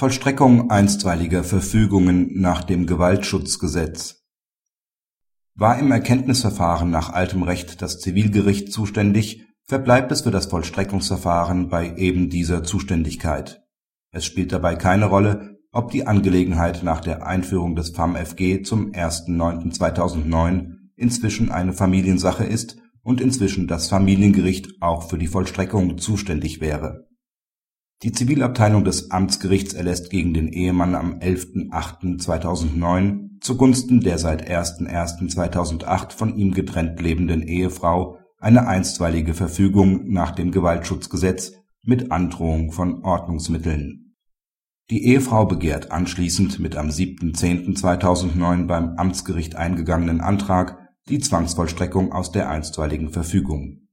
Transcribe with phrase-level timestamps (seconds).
[0.00, 4.24] Vollstreckung einstweiliger Verfügungen nach dem Gewaltschutzgesetz
[5.54, 11.96] War im Erkenntnisverfahren nach altem Recht das Zivilgericht zuständig, verbleibt es für das Vollstreckungsverfahren bei
[11.96, 13.60] eben dieser Zuständigkeit.
[14.10, 20.76] Es spielt dabei keine Rolle, ob die Angelegenheit nach der Einführung des FamFG zum 1.9.2009
[20.96, 27.09] inzwischen eine Familiensache ist und inzwischen das Familiengericht auch für die Vollstreckung zuständig wäre
[28.02, 36.34] die Zivilabteilung des Amtsgerichts erlässt gegen den Ehemann am 11.08.2009 zugunsten der seit 01.01.2008 von
[36.36, 41.52] ihm getrennt lebenden Ehefrau eine einstweilige Verfügung nach dem Gewaltschutzgesetz
[41.82, 44.16] mit Androhung von Ordnungsmitteln.
[44.88, 52.48] Die Ehefrau begehrt anschließend mit am 7.10.2009 beim Amtsgericht eingegangenen Antrag die Zwangsvollstreckung aus der
[52.48, 53.89] einstweiligen Verfügung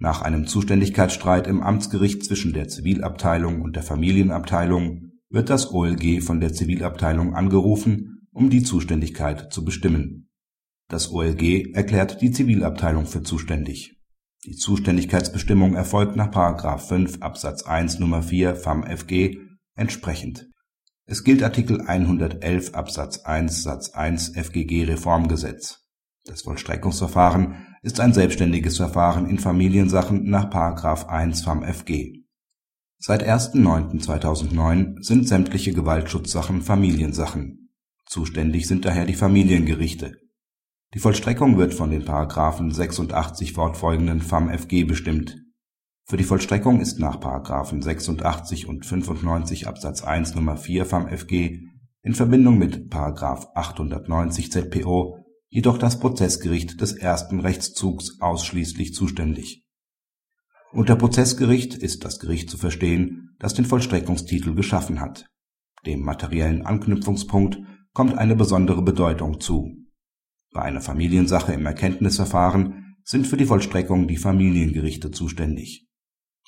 [0.00, 6.40] nach einem Zuständigkeitsstreit im Amtsgericht zwischen der Zivilabteilung und der Familienabteilung wird das OLG von
[6.40, 10.30] der Zivilabteilung angerufen, um die Zuständigkeit zu bestimmen.
[10.88, 14.00] Das OLG erklärt die Zivilabteilung für zuständig.
[14.46, 16.30] Die Zuständigkeitsbestimmung erfolgt nach§
[16.78, 18.22] 5 Absatz 1 Nr.
[18.22, 19.36] 4 FamFG
[19.74, 20.48] entsprechend.
[21.04, 25.79] Es gilt Artikel 111 Absatz 1 Satz 1 FGG Reformgesetz.
[26.24, 30.50] Das Vollstreckungsverfahren ist ein selbstständiges Verfahren in Familiensachen nach§
[31.06, 32.20] 1 FamFG.
[32.98, 37.70] Seit 1.9.2009 sind sämtliche Gewaltschutzsachen Familiensachen.
[38.04, 40.18] Zuständig sind daher die Familiengerichte.
[40.92, 42.04] Die Vollstreckung wird von den§
[42.72, 45.38] 86 fortfolgenden FamFG bestimmt.
[46.04, 47.20] Für die Vollstreckung ist nach§
[47.82, 50.56] 86 und 95 Absatz 1 Nr.
[50.56, 51.60] 4 FamFG
[52.02, 52.92] in Verbindung mit§
[53.54, 59.66] 890 ZPO jedoch das Prozessgericht des ersten Rechtszugs ausschließlich zuständig.
[60.72, 65.26] Unter Prozessgericht ist das Gericht zu verstehen, das den Vollstreckungstitel geschaffen hat.
[65.84, 67.58] Dem materiellen Anknüpfungspunkt
[67.92, 69.76] kommt eine besondere Bedeutung zu.
[70.52, 75.88] Bei einer Familiensache im Erkenntnisverfahren sind für die Vollstreckung die Familiengerichte zuständig.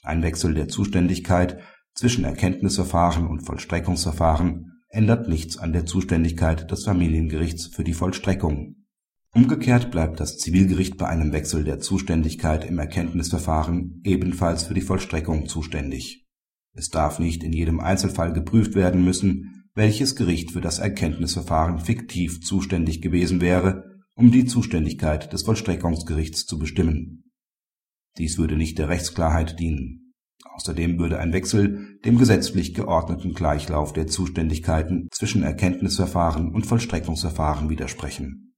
[0.04, 1.60] Ein Wechsel der Zuständigkeit
[1.94, 8.81] zwischen Erkenntnisverfahren und Vollstreckungsverfahren ändert nichts an der Zuständigkeit des Familiengerichts für die Vollstreckung
[9.34, 15.47] Umgekehrt bleibt das Zivilgericht bei einem Wechsel der Zuständigkeit im Erkenntnisverfahren ebenfalls für die Vollstreckung
[15.47, 16.26] zuständig.
[16.75, 22.43] Es darf nicht in jedem Einzelfall geprüft werden müssen, welches Gericht für das Erkenntnisverfahren fiktiv
[22.43, 27.32] zuständig gewesen wäre, um die Zuständigkeit des Vollstreckungsgerichts zu bestimmen.
[28.19, 30.12] Dies würde nicht der Rechtsklarheit dienen.
[30.44, 38.51] Außerdem würde ein Wechsel dem gesetzlich geordneten Gleichlauf der Zuständigkeiten zwischen Erkenntnisverfahren und Vollstreckungsverfahren widersprechen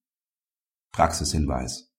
[0.95, 1.93] Praxishinweis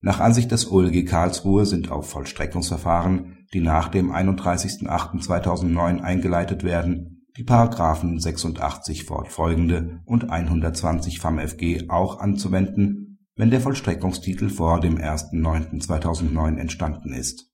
[0.00, 7.44] Nach Ansicht des OLG Karlsruhe sind auf Vollstreckungsverfahren, die nach dem 31.08.2009 eingeleitet werden, die§
[8.20, 17.52] 86 fortfolgende und 120 FamFG auch anzuwenden, wenn der Vollstreckungstitel vor dem 1.09.2009 entstanden ist.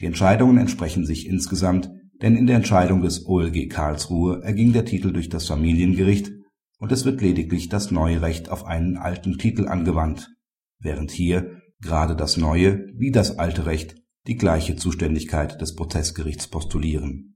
[0.00, 5.14] Die Entscheidungen entsprechen sich insgesamt, denn in der Entscheidung des OLG Karlsruhe erging der Titel
[5.14, 6.30] durch das Familiengericht
[6.78, 10.30] und es wird lediglich das neue Recht auf einen alten Titel angewandt,
[10.78, 13.96] während hier gerade das neue wie das alte Recht
[14.26, 17.32] die gleiche Zuständigkeit des Prozessgerichts postulieren